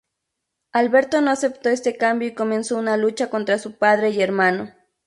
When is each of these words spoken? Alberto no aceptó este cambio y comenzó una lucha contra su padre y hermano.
Alberto 0.71 1.21
no 1.21 1.29
aceptó 1.29 1.69
este 1.69 1.95
cambio 1.95 2.27
y 2.29 2.33
comenzó 2.33 2.75
una 2.75 2.97
lucha 2.97 3.29
contra 3.29 3.59
su 3.59 3.77
padre 3.77 4.09
y 4.09 4.19
hermano. 4.23 4.71